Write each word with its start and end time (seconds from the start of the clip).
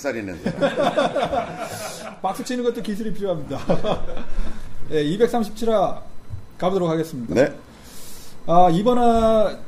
누구야 0.00 0.10
빅살이 0.10 0.22
는 0.22 0.38
박수 2.22 2.42
치는 2.42 2.64
것도 2.64 2.82
기술이 2.82 3.12
필요합니다. 3.12 3.58
네, 4.88 5.04
237화 5.04 6.00
가보도록 6.58 6.88
하겠습니다. 6.88 7.34
네. 7.34 7.54
아, 8.46 8.68
이번화 8.70 9.58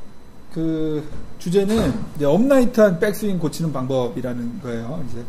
그 0.53 1.07
주제는 1.39 1.93
이제 2.15 2.25
upright한 2.25 2.99
백스윙 2.99 3.39
고치는 3.39 3.71
방법이라는 3.71 4.61
거예요. 4.61 5.03
이제 5.09 5.23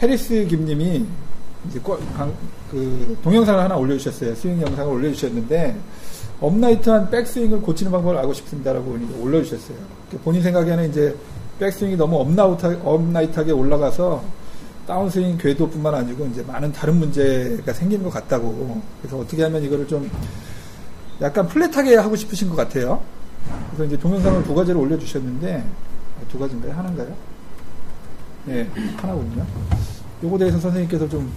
해리스 0.00 0.46
김님이 0.46 1.06
이제 1.68 1.80
그 2.70 3.18
동영상을 3.22 3.60
하나 3.60 3.76
올려주셨어요. 3.76 4.34
스윙 4.34 4.60
영상을 4.60 4.92
올려주셨는데 4.92 5.76
upright한 6.40 7.10
백스윙을 7.10 7.60
고치는 7.62 7.90
방법을 7.92 8.18
알고 8.18 8.32
싶습니다라고 8.34 8.98
올려주셨어요. 9.20 9.76
본인 10.22 10.42
생각에는 10.42 10.90
이제 10.90 11.14
백스윙이 11.58 11.96
너무 11.96 12.20
upright, 12.20 12.80
upright하게 12.84 13.52
올라가서 13.52 14.22
다운스윙 14.86 15.38
궤도뿐만 15.38 15.94
아니고 15.94 16.26
이제 16.26 16.42
많은 16.42 16.72
다른 16.72 16.96
문제가 16.96 17.72
생기는 17.72 18.04
것 18.04 18.12
같다고. 18.12 18.80
그래서 19.00 19.18
어떻게 19.18 19.42
하면 19.44 19.62
이거를 19.62 19.86
좀 19.86 20.10
약간 21.20 21.46
flat하게 21.46 21.96
하고 21.96 22.16
싶으신 22.16 22.50
것 22.50 22.56
같아요. 22.56 23.00
그래서 23.68 23.84
이제 23.84 23.96
동영상을 23.96 24.44
두 24.44 24.54
가지를 24.54 24.80
올려주셨는데 24.80 25.64
두 26.30 26.38
가지인가요? 26.38 26.72
하나인가요? 26.72 27.08
네, 28.46 28.68
하나군요. 28.96 29.44
요거 30.22 30.38
대해서 30.38 30.58
선생님께서 30.58 31.08
좀 31.08 31.32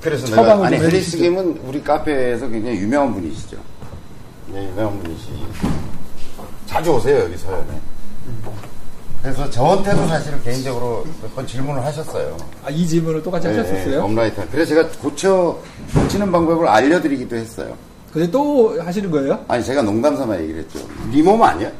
그래서 0.00 0.26
내가 0.34 0.66
아니 0.66 0.76
해리스 0.76 1.16
김은 1.16 1.60
우리 1.64 1.82
카페에서 1.82 2.48
굉장히 2.48 2.78
유명한 2.78 3.14
분이시죠. 3.14 3.56
네, 4.52 4.68
유명한 4.70 5.00
분이시. 5.00 5.28
자주 6.66 6.92
오세요 6.92 7.20
여기 7.20 7.36
서연에. 7.36 7.80
그래서 9.22 9.48
저한테도 9.50 10.06
사실 10.08 10.42
개인적으로 10.42 11.06
몇 11.22 11.32
번 11.34 11.46
질문을 11.46 11.82
하셨어요. 11.84 12.36
아, 12.64 12.70
이 12.70 12.86
질문을 12.86 13.22
똑같이 13.22 13.46
네, 13.48 13.56
하셨었어요? 13.56 14.02
upright. 14.02 14.46
그래서 14.50 14.74
제가 14.74 14.88
고쳐, 15.00 15.58
고치는 15.94 16.30
방법을 16.32 16.66
알려드리기도 16.66 17.36
했어요. 17.36 17.76
근데 18.12 18.30
또 18.30 18.76
하시는 18.82 19.10
거예요? 19.10 19.42
아니, 19.48 19.64
제가 19.64 19.80
농담 19.82 20.16
삼아 20.16 20.38
얘기를 20.40 20.60
했죠. 20.60 20.80
네 21.12 21.22
몸 21.22 21.42
아니야? 21.42 21.70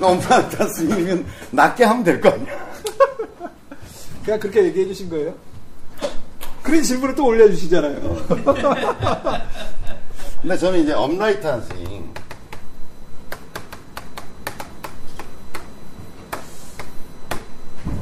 upright 0.00 0.68
쓰면 0.74 1.24
낮게 1.50 1.84
하면 1.84 2.04
될 2.04 2.20
거 2.20 2.28
아니야? 2.28 2.46
그냥 4.24 4.38
그렇게 4.40 4.64
얘기해 4.64 4.86
주신 4.88 5.08
거예요? 5.08 5.32
그런 6.62 6.82
질문을 6.82 7.14
또 7.14 7.24
올려주시잖아요. 7.26 8.26
근데 10.42 10.58
저는 10.58 10.80
이제 10.82 10.92
upright 10.92 11.46
한 11.46 11.62
스윙. 11.62 12.12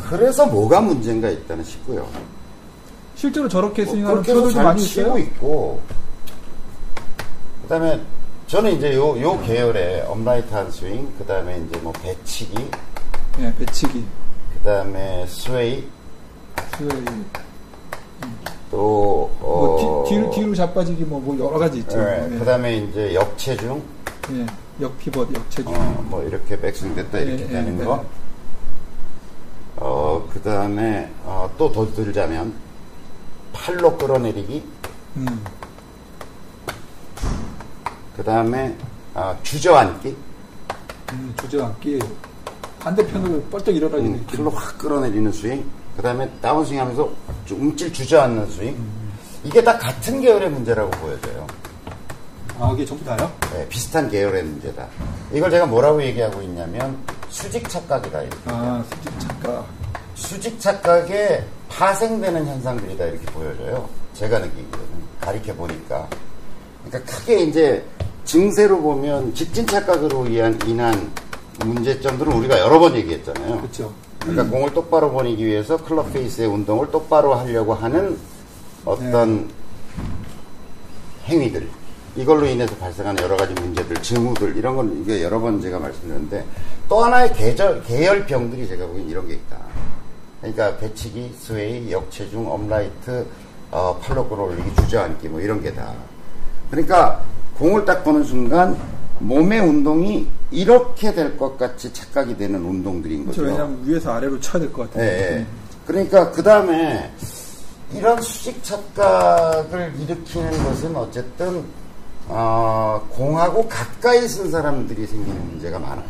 그래서 0.09 0.47
뭐가 0.47 0.81
문제인가 0.81 1.29
일단은 1.29 1.65
싶고요. 1.65 2.07
실제로 3.17 3.49
저렇게 3.49 3.85
뭐 3.85 3.95
스윙하는 3.95 4.23
프로들도 4.23 4.63
많이 4.63 4.83
있어요. 4.85 5.19
있고, 5.19 5.81
그 7.63 7.69
다음에 7.69 8.01
저는 8.47 8.73
이제 8.73 8.95
요, 8.95 9.21
요 9.21 9.41
계열의 9.41 10.03
upright 10.03 10.53
한 10.53 10.71
스윙, 10.71 11.09
그 11.19 11.25
다음에 11.25 11.63
이제 11.67 11.79
뭐 11.81 11.93
배치기. 11.93 12.71
네, 13.39 13.55
배치기. 13.59 14.05
그 14.55 14.69
다음에 14.69 15.27
스웨이. 15.27 15.85
스웨이. 16.77 17.05
또, 18.71 19.31
어, 19.41 19.47
뭐 19.47 20.05
뒤, 20.05 20.15
뒤로, 20.15 20.31
뒤로 20.31 20.55
자빠지기 20.55 21.05
뭐, 21.05 21.21
뭐 21.21 21.39
여러 21.39 21.59
가지 21.59 21.79
있죠. 21.79 21.97
네, 21.97 22.29
네. 22.29 22.39
그 22.39 22.45
다음에 22.45 22.77
이제 22.77 23.15
역체중. 23.15 23.83
네, 24.31 24.47
역피벗, 24.81 25.35
역체중. 25.35 25.73
어, 25.75 26.05
뭐 26.09 26.23
이렇게 26.25 26.61
백스윙 26.61 26.95
됐다 26.95 27.19
이렇게 27.21 27.45
네, 27.45 27.51
되는 27.51 27.79
네, 27.79 27.85
거. 27.85 28.05
어, 30.15 30.29
그 30.33 30.41
다음에, 30.41 31.11
어, 31.25 31.51
또더 31.59 31.93
들자면, 31.93 32.55
팔로 33.53 33.97
끌어내리기. 33.97 34.65
음. 35.17 35.45
그 38.17 38.23
다음에, 38.23 38.77
어, 39.15 39.37
주저앉기. 39.43 40.17
음, 41.13 41.35
주저앉기. 41.41 41.99
반대편으로 42.79 43.43
뻘떡 43.43 43.75
일어나기. 43.75 44.07
음, 44.07 44.27
팔로 44.27 44.51
확 44.51 44.79
끌어내리는 44.79 45.33
스윙. 45.33 45.65
그 45.97 46.03
다음에 46.03 46.31
다운스윙 46.41 46.81
하면서 46.81 47.11
움찔 47.51 47.93
주저앉는 47.93 48.51
스윙. 48.51 48.75
음. 48.75 49.13
이게 49.43 49.63
다 49.63 49.77
같은 49.77 50.21
계열의 50.21 50.51
문제라고 50.51 50.91
보여져요. 50.93 51.47
아, 52.61 52.71
이게 52.73 52.85
전부 52.85 53.05
다요? 53.05 53.31
네, 53.53 53.69
비슷한 53.69 54.09
계열의 54.09 54.45
문제다. 54.45 54.87
이걸 55.33 55.51
제가 55.51 55.67
뭐라고 55.67 56.01
얘기하고 56.05 56.41
있냐면, 56.43 56.97
수직 57.31 57.69
착각이다. 57.69 58.23
이렇게. 58.23 58.39
아, 58.47 58.85
수직 58.89 59.21
착각. 59.21 59.84
수직 60.15 60.61
착각에 60.61 61.45
파생되는 61.69 62.47
현상들이다. 62.47 63.05
이렇게 63.05 63.27
보여져요. 63.27 63.89
제가 64.15 64.39
느끼기에는. 64.39 65.05
가리켜 65.21 65.55
보니까. 65.55 66.09
그러니까 66.85 67.13
크게 67.13 67.41
이제 67.41 67.85
증세로 68.25 68.81
보면 68.81 69.35
직진 69.35 69.67
착각으로 69.67 70.27
인한, 70.27 70.59
인한 70.67 71.13
문제점들은 71.65 72.33
우리가 72.33 72.59
여러 72.59 72.79
번 72.79 72.95
얘기했잖아요. 72.97 73.57
그렇죠. 73.59 73.93
그러니까 74.21 74.43
음. 74.45 74.51
공을 74.51 74.75
똑바로 74.75 75.11
보내기 75.11 75.45
위해서 75.45 75.77
클럽 75.77 76.13
페이스의 76.13 76.49
운동을 76.49 76.91
똑바로 76.91 77.35
하려고 77.35 77.75
하는 77.75 78.19
어떤 78.85 79.49
네. 79.49 79.55
행위들. 81.27 81.69
이걸로 82.17 82.47
인해서 82.47 82.75
발생하는 82.77 83.23
여러 83.25 83.37
가지 83.37 83.53
문제들, 83.55 83.97
증후들, 83.97 84.57
이런 84.57 84.77
건 84.77 85.03
이게 85.03 85.23
여러 85.23 85.41
번 85.41 85.61
제가 85.61 85.81
말씀드렸는데, 85.81 86.45
또 86.89 87.03
하나의 87.03 87.33
계절, 87.33 87.83
계열병들이 87.83 88.69
제가 88.69 88.87
보기엔 88.87 89.09
이런 89.09 89.27
게 89.27 89.35
있다. 89.35 89.59
그러니까 90.53 90.77
배치기, 90.77 91.35
sway, 91.39 91.91
역체중, 91.91 92.47
upright, 92.51 93.27
어, 93.71 93.99
팔로 94.03 94.29
끌어올리기, 94.29 94.75
주저앉기, 94.77 95.29
뭐 95.31 95.41
이런 95.41 95.63
게 95.63 95.73
다. 95.73 95.95
그러니까 96.71 97.23
공을 97.57 97.85
딱 97.87 98.05
보는 98.05 98.25
순간 98.25 98.77
몸의 99.21 99.61
운동이 99.61 100.29
이렇게 100.51 101.15
될 101.15 101.39
것 101.39 101.57
같이 101.57 101.91
착각이 101.93 102.37
되는 102.37 102.63
운동들인 102.63 103.25
거죠. 103.27 103.41
그렇죠. 103.41 103.55
왜냐하면 103.57 103.81
위에서 103.87 104.13
아래로 104.13 104.39
쳐야 104.41 104.61
될 104.63 104.73
것 104.73 104.83
같아요. 104.91 105.05
네, 105.11 105.31
네. 105.37 105.47
그러니까 105.87 106.31
그 106.31 106.43
다음에 106.43 107.11
이런 107.95 108.21
수직 108.21 108.63
착각을 108.63 109.95
일으키는 109.99 110.65
것은 110.65 110.97
어쨌든 110.97 111.65
어, 112.29 113.07
공하고 113.11 113.67
가까이 113.69 114.29
쓴 114.29 114.51
사람들이 114.51 115.07
생기는 115.07 115.47
문제가 115.51 115.79
많아요. 115.79 116.05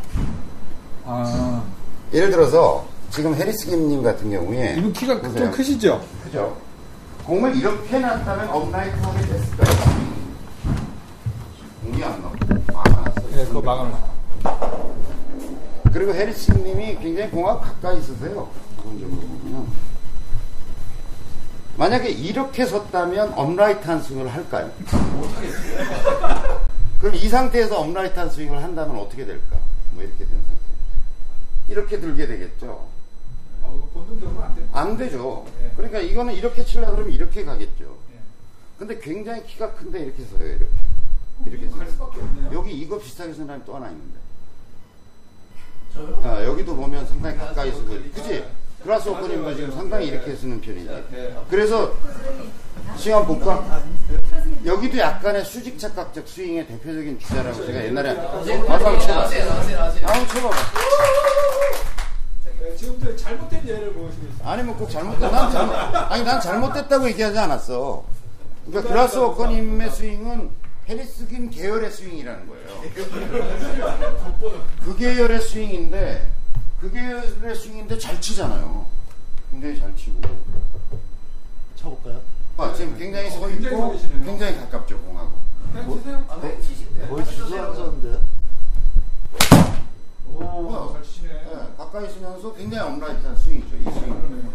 아. 1.04 1.62
예를 2.12 2.30
들어서 2.30 2.84
지금 3.14 3.32
해리스 3.32 3.66
김님 3.66 4.02
같은 4.02 4.28
경우에 4.28 4.74
이분 4.76 4.92
키가 4.92 5.20
보세요. 5.20 5.44
좀 5.44 5.50
크시죠? 5.52 6.04
그죠? 6.24 6.60
공을 7.24 7.54
이렇게 7.54 8.00
놨다면 8.00 8.48
upright 8.48 8.96
하게 8.96 9.26
됐을까요? 9.26 9.76
공이 11.84 12.02
안 12.02 12.20
나오고 12.20 12.36
막아놨어요. 12.72 13.30
네, 13.30 13.44
그거 13.46 13.60
막아놨어요. 13.60 14.94
그리고 15.92 16.12
해리스 16.12 16.50
님이 16.50 16.98
굉장히 16.98 17.30
공하고 17.30 17.60
가까이 17.60 18.00
있으세요. 18.00 18.50
기본적으로 18.78 19.20
보면. 19.20 19.68
만약에 21.76 22.08
이렇게 22.08 22.66
섰다면 22.66 23.34
upright 23.34 23.86
한 23.86 24.02
스윙을 24.02 24.26
할까요? 24.26 24.72
못하겠어요. 25.16 26.64
그럼 26.98 27.14
이 27.14 27.28
상태에서 27.28 27.78
upright 27.78 28.18
한 28.18 28.28
스윙을 28.28 28.60
한다면 28.60 28.96
어떻게 28.96 29.24
될까? 29.24 29.56
뭐 29.92 30.02
이렇게 30.02 30.18
된 30.24 30.30
상태. 30.30 30.62
이렇게 31.68 32.00
들게 32.00 32.26
되겠죠. 32.26 32.92
아, 34.72 34.80
안 34.80 34.96
되죠. 34.96 35.46
네. 35.60 35.72
그러니까 35.76 36.00
이거는 36.00 36.34
이렇게 36.34 36.64
치려 36.64 36.90
그러면 36.90 37.12
이렇게 37.12 37.44
가겠죠. 37.44 37.96
네. 38.12 38.18
근데 38.78 38.98
굉장히 38.98 39.44
키가 39.46 39.74
큰데 39.74 40.00
이렇게 40.00 40.24
서요, 40.24 40.46
이렇게. 40.46 40.66
이렇게 41.46 41.68
서요. 41.68 42.50
여기 42.52 42.72
이거 42.72 42.98
비슷하게 42.98 43.32
생각하면 43.32 43.64
또 43.64 43.76
하나 43.76 43.90
있는데. 43.90 44.18
아, 46.24 46.44
여기도 46.44 46.74
보면 46.74 47.06
상당히 47.06 47.36
가까이 47.38 47.70
서고, 47.70 47.86
그지? 47.86 48.44
플러스 48.82 49.08
오퍼님도 49.08 49.54
지금 49.54 49.70
상당히 49.72 50.08
이렇게 50.08 50.34
쓰는 50.36 50.60
편이지. 50.60 50.88
그래서 51.48 51.94
스윙 52.98 53.16
한번 53.16 53.38
볼까? 53.38 53.82
여기도 54.64 54.98
약간의 54.98 55.44
수직 55.44 55.78
착각적 55.78 56.28
스윙의 56.28 56.66
대표적인 56.66 57.18
주자라고 57.18 57.64
제가 57.64 57.84
옛날에 57.84 58.10
한번 58.10 58.44
쳐봐. 59.00 59.28
한번 59.28 60.28
쳐봐봐. 60.28 60.56
지금부터 62.76 63.16
잘못된 63.16 63.66
예를 63.66 63.88
있어요. 63.90 64.48
아니 64.48 64.62
뭐꼭 64.62 64.90
잘못된 64.90 65.30
난 65.30 65.50
잘못 65.50 65.74
아니 65.74 66.24
난 66.24 66.40
잘못됐다고 66.40 67.08
얘기하지 67.08 67.38
않았어. 67.38 68.04
그러니까 68.66 68.92
그라스 68.92 69.16
워커님의 69.18 69.90
스윙은 69.90 70.50
해리스긴 70.88 71.50
계열의 71.50 71.90
스윙이라는 71.90 72.46
거예요. 72.48 72.82
그 74.84 74.96
계열의 74.96 75.40
스윙인데 75.40 76.30
그게 76.80 77.00
레슨인데 77.40 77.98
잘 77.98 78.20
치잖아요. 78.20 78.86
굉장히 79.50 79.80
잘 79.80 79.96
치고. 79.96 80.20
쳐볼까요? 81.76 82.20
아, 82.58 82.72
지금 82.74 82.96
굉장히 82.98 83.30
서 83.30 83.48
있고 83.48 83.98
굉장히 84.24 84.56
가깝죠 84.58 84.98
공하고. 85.00 85.32
네, 85.72 85.82
치세요. 85.88 86.24
아, 86.28 86.38
네, 86.42 86.60
치신데. 86.60 87.06
뭘 87.06 87.24
치지 87.24 87.58
않았는데? 87.58 88.20
오, 90.28 90.38
오, 90.42 90.92
잘 90.92 91.02
치시네. 91.02 91.32
예, 91.32 91.76
가까이 91.76 92.10
있으면서 92.74 92.80
굉장히 92.80 92.80
upright한 92.96 93.36
스윙이죠. 93.36 93.76
이 93.76 93.82
스윙 93.84 94.20
그러네요. 94.20 94.52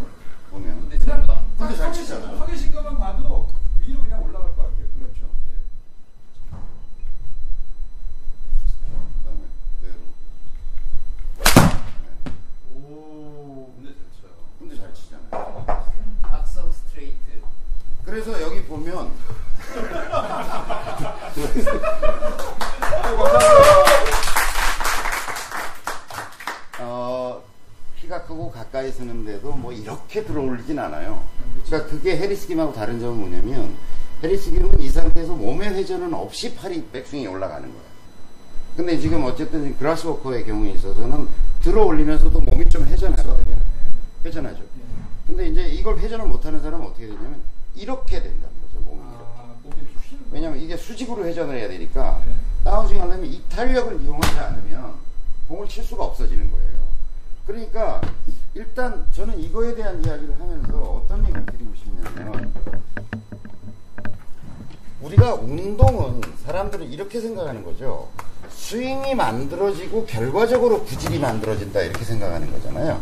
보면. 0.52 0.80
근데 0.82 1.00
지난다. 1.00 1.42
근데 1.58 1.76
잘 1.76 1.88
확인- 1.88 2.02
치잖아요. 2.04 2.38
확인신 2.38 2.72
것만 2.74 2.98
봐도 2.98 3.48
위로 3.86 4.02
그냥 4.02 4.22
올라갈 4.24 4.56
것 4.56 4.64
같아요. 4.64 4.88
그렇죠. 4.98 5.30
예. 5.50 5.54
그다음에 9.24 9.42
그대로. 9.80 10.00
오. 12.76 13.72
근데 13.78 13.94
잘 13.94 14.04
쳐요. 14.22 14.32
근데 14.60 14.76
잘 14.76 14.94
치잖아요. 14.94 15.66
악성 16.24 16.72
스트레이트. 16.72 17.18
그래서 18.06 18.42
여기 18.42 18.64
보면 18.66 19.12
어, 26.80 27.42
키가 28.00 28.24
크고 28.24 28.52
가까이 28.80 28.92
서는데도 28.92 29.52
뭐 29.52 29.74
이렇게 29.74 30.24
들어올리진 30.24 30.80
않아요. 30.80 31.22
그러니까 31.66 31.90
그게 31.90 32.18
해리스김하고 32.18 32.72
다른 32.74 33.00
점은 33.00 33.20
뭐냐면 33.20 33.76
해리스김은 34.24 34.80
이 34.80 34.90
상태에서 34.90 35.34
몸의 35.34 35.70
회전은 35.70 36.14
없이 36.14 36.56
팔이 36.56 36.86
백스윙이 36.92 37.28
올라가는 37.28 37.68
거예요. 37.68 37.90
근데 38.78 38.98
지금 38.98 39.24
어쨌든 39.26 39.78
그라스워커의 39.78 40.46
경우에 40.46 40.72
있어서는 40.72 41.28
들어올리면서도 41.62 42.40
몸이 42.40 42.70
좀 42.70 42.86
회전하거든요. 42.86 43.58
회전하죠. 44.24 44.64
근데 45.28 45.48
이제 45.50 45.68
이걸 45.68 45.98
회전을 45.98 46.26
못하는 46.26 46.62
사람은 46.62 46.88
어떻게 46.88 47.08
되냐면 47.08 47.42
이렇게 47.76 48.22
된다는 48.22 48.56
거죠, 48.62 48.80
몸이 48.86 49.02
이렇게. 49.02 49.26
아. 49.38 49.56
왜냐면 50.32 50.60
이게 50.60 50.78
수직으로 50.78 51.26
회전을 51.26 51.58
해야 51.58 51.68
되니까 51.68 52.22
네. 52.26 52.34
다운스윙 52.64 53.02
하려면 53.02 53.26
이 53.26 53.42
탄력을 53.50 54.02
이용하지 54.02 54.40
않으면 54.40 54.94
공을 55.50 55.68
칠 55.68 55.84
수가 55.84 56.06
없어지는 56.06 56.50
거예요. 56.50 56.89
그러니까 57.50 58.00
일단 58.54 59.04
저는 59.12 59.40
이거에 59.40 59.74
대한 59.74 60.06
이야기를 60.06 60.40
하면서 60.40 60.78
어떤 60.78 61.24
얘기를 61.24 61.44
드리고 61.48 61.74
싶냐면 61.76 62.54
우리가 65.02 65.34
운동은 65.34 66.22
사람들은 66.46 66.92
이렇게 66.92 67.20
생각하는 67.20 67.64
거죠. 67.64 68.08
스윙이 68.52 69.16
만들어지고 69.16 70.06
결과적으로 70.06 70.84
구질이 70.84 71.18
만들어진다 71.18 71.82
이렇게 71.82 72.06
생각하는 72.06 72.52
거잖아요. 72.52 73.02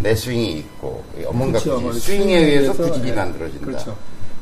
내 0.00 0.14
스윙이 0.14 0.52
있고 0.58 1.02
뭔가 1.32 1.58
그렇죠. 1.58 1.76
구질, 1.76 1.82
뭐 1.82 1.92
스윙에 1.94 2.36
의해서 2.36 2.74
구질이 2.74 3.08
예. 3.08 3.12
만들어진다. 3.14 3.64
그렇죠. 3.64 3.96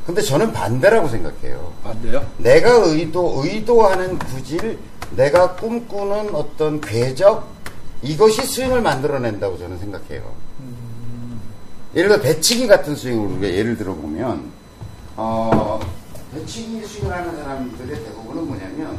근데 0.05 0.21
저는 0.21 0.51
반대라고 0.51 1.07
생각해요. 1.07 1.71
반대요? 1.83 2.29
내가 2.37 2.69
의도, 2.85 3.43
의도하는 3.45 4.19
구질, 4.19 4.77
내가 5.15 5.55
꿈꾸는 5.55 6.35
어떤 6.35 6.81
궤적, 6.81 7.60
이것이 8.01 8.43
스윙을 8.43 8.81
만들어낸다고 8.81 9.57
저는 9.57 9.77
생각해요. 9.79 10.33
예를 11.93 12.09
들어 12.09 12.21
배치기 12.21 12.67
같은 12.67 12.95
스윙을 12.95 13.27
우리가 13.37 13.53
예를 13.53 13.77
들어보면, 13.77 14.49
어, 15.17 15.79
배치기 16.33 16.85
스윙을 16.85 17.13
하는 17.13 17.35
사람들의 17.35 18.03
대부분은 18.03 18.47
뭐냐면, 18.47 18.97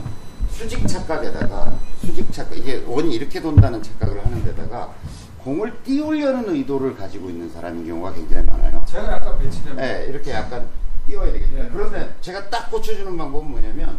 수직 0.50 0.86
착각에다가, 0.86 1.72
수직 2.04 2.30
착각, 2.32 2.56
이게 2.56 2.84
원이 2.86 3.14
이렇게 3.14 3.40
돈다는 3.40 3.82
착각을 3.82 4.24
하는 4.24 4.44
데다가, 4.44 4.92
공을 5.38 5.82
띄우려는 5.82 6.54
의도를 6.54 6.94
가지고 6.96 7.30
있는 7.30 7.50
사람인 7.50 7.86
경우가 7.86 8.12
굉장히 8.12 8.46
많아요. 8.46 8.84
제가 8.86 9.14
약간 9.14 9.38
배치되면 9.40 9.76
네, 9.76 10.06
이렇게 10.08 10.30
약간 10.30 10.68
띄워야 11.08 11.32
되겠다. 11.32 11.64
예. 11.64 11.68
그런데 11.72 12.14
제가 12.20 12.48
딱 12.48 12.70
꽂혀주는 12.70 13.16
방법은 13.16 13.50
뭐냐면, 13.50 13.98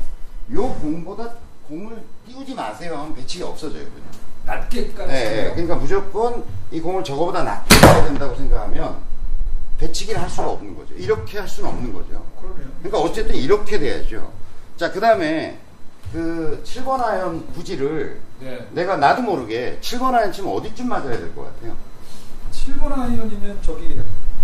요 0.53 0.69
공보다 0.75 1.33
공을 1.67 2.01
띄우지 2.27 2.53
마세요 2.53 2.95
하면 2.95 3.15
배치기 3.15 3.43
없어져요, 3.43 3.83
그냥. 3.83 4.22
낮게 4.45 4.91
까는 4.93 5.13
예, 5.13 5.45
예. 5.47 5.51
그러니까 5.51 5.75
무조건 5.75 6.43
이 6.71 6.79
공을 6.81 7.03
저거보다 7.03 7.43
낮게 7.43 7.79
가야 7.79 8.03
된다고 8.05 8.35
생각하면 8.35 8.97
배치기를 9.77 10.21
할 10.21 10.29
수가 10.29 10.49
없는 10.51 10.75
거죠. 10.75 10.93
이렇게 10.95 11.39
할 11.39 11.47
수는 11.47 11.69
없는 11.69 11.93
거죠. 11.93 12.25
그러네요. 12.39 12.67
그러니까 12.79 12.99
어쨌든 12.99 13.35
이렇게 13.35 13.79
돼야죠. 13.79 14.31
자, 14.77 14.91
그 14.91 14.99
다음에 14.99 15.59
그 16.11 16.61
7번 16.65 17.01
아이언 17.03 17.47
구질을 17.53 18.19
네. 18.39 18.67
내가 18.71 18.97
나도 18.97 19.21
모르게 19.21 19.79
7번 19.81 20.13
아이언 20.13 20.31
치면 20.31 20.53
어디쯤 20.53 20.87
맞아야 20.87 21.17
될 21.17 21.33
것 21.35 21.43
같아요? 21.45 21.75
7번 22.51 22.91
아이언이면 22.91 23.59
저기 23.61 23.99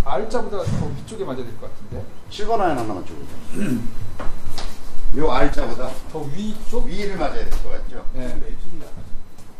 R자보다 0.06 0.64
더 0.64 0.86
위쪽에 0.98 1.24
맞아야 1.24 1.44
될 1.44 1.58
것 1.60 1.70
같은데. 1.72 2.04
7번 2.32 2.60
아이언 2.62 2.80
하나만 2.80 3.06
줘보세요. 3.06 3.80
요 5.18 5.32
R자보다 5.32 5.90
더 6.12 6.20
위쪽? 6.36 6.86
위를 6.88 7.18
맞아야 7.18 7.34
될 7.46 7.50
것 7.50 7.70
같죠? 7.72 8.06
네. 8.14 8.28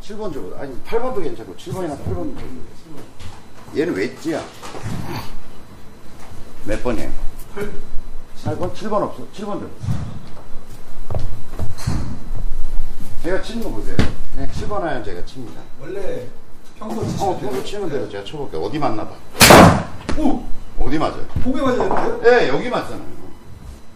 7번 0.10 0.34
줘보다. 0.34 0.62
아니, 0.62 0.76
8번도 0.84 1.22
괜찮고, 1.22 1.56
7번이나 1.56 1.98
8번. 2.04 2.36
얘는 3.76 3.94
웨지야. 3.94 4.42
몇 6.66 6.82
번이에요? 6.82 7.12
8번? 8.44 8.74
7번 8.74 8.94
없어. 9.04 9.24
7번 9.36 9.60
줘. 9.60 9.68
제가 13.24 13.42
치는 13.44 13.64
거 13.64 13.70
보세요. 13.70 13.96
그냥 14.34 14.50
7번 14.50 14.80
하면 14.80 15.04
제가 15.04 15.24
칩니다. 15.26 15.62
원래 15.80 16.26
평소 16.80 17.06
치시는 17.06 17.28
어, 17.28 17.40
평소 17.40 17.64
치는 17.64 17.90
대로 17.90 18.10
제가 18.10 18.24
쳐볼게요. 18.24 18.62
어디 18.64 18.80
맞나 18.80 19.06
봐. 19.08 19.12
오! 20.18 20.44
어디 20.80 20.98
맞아요? 20.98 21.28
공에 21.44 21.62
맞아야 21.62 21.78
되는데요? 21.78 22.22
예, 22.26 22.48
여기 22.48 22.70
맞잖아요. 22.70 23.20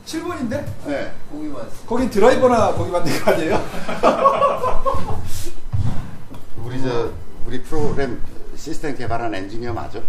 7번인데? 0.05 0.65
예. 0.89 1.13
공이 1.31 1.47
맞어. 1.47 1.69
거긴 1.87 2.09
드라이버나 2.09 2.73
거기 2.73 2.91
맞는 2.91 3.23
거 3.23 3.31
아니에요? 3.31 3.63
우리 6.83 6.89
저, 6.91 7.11
우리 7.45 7.61
프로그램 7.61 8.21
시스템 8.57 8.93
개발한 8.97 9.33
엔지니어 9.33 9.71
맞아? 9.73 10.01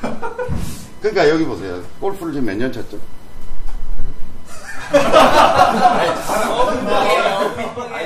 그러니까 1.02 1.28
여기 1.28 1.44
보세요. 1.44 1.82
골프를 2.00 2.32
지금 2.32 2.46
몇 2.46 2.56
년 2.56 2.72
쳤죠? 2.72 2.98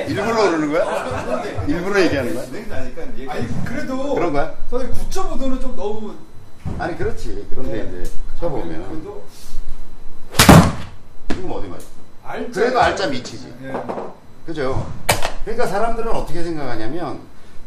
일부러 0.08 0.50
그러는 0.50 0.72
거야? 0.72 1.64
일부러 1.66 2.00
얘기하는 2.02 2.34
거야? 2.34 2.44
아니 3.30 3.64
그래도 3.64 4.14
그런 4.14 4.32
거야? 4.32 4.54
선생님 4.70 4.96
9.5도는 5.08 5.60
좀 5.60 5.76
너무 5.76 6.14
아니 6.78 6.96
그렇지. 6.96 7.46
그런데 7.50 7.78
이제 8.02 8.10
쳐보면 8.40 8.88
그래도 8.88 9.22
지금 11.28 11.50
어디 11.52 11.68
맞아? 11.68 11.84
R자 12.24 12.60
그래도 12.60 12.80
R자 12.80 13.06
밑이지. 13.08 13.52
예. 13.64 13.72
그죠? 14.46 14.90
그러니까 15.44 15.66
사람들은 15.66 16.10
어떻게 16.12 16.42
생각하냐면 16.42 17.20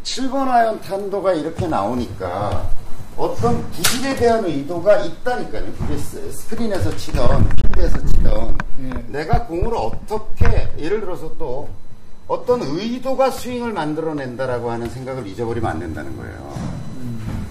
7번 0.06 0.48
아이언 0.48 0.82
탄도가 0.82 1.34
이렇게 1.34 1.68
나오니까 1.68 2.70
어떤 3.18 3.70
구질에 3.72 4.16
대한 4.16 4.46
의도가 4.46 4.98
있다니까요. 5.00 5.64
그게 5.80 5.98
스- 5.98 6.32
스크린에서 6.32 6.96
치던 6.98 7.50
필드에서 7.56 8.06
치던 8.06 8.58
예. 8.84 8.90
내가 9.08 9.46
공을 9.48 9.74
어떻게 9.74 10.70
예를 10.78 11.00
들어서 11.02 11.32
또 11.38 11.68
어떤 12.28 12.62
의도가 12.62 13.32
스윙을 13.32 13.72
만들어낸다라고 13.74 14.70
하는 14.70 14.90
생각을 14.90 15.26
잊어버리면 15.28 15.72
안 15.72 15.80
된다는 15.80 16.16
거예요. 16.18 16.54